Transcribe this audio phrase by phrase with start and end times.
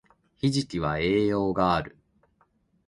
[0.35, 1.95] ひじきは栄養がある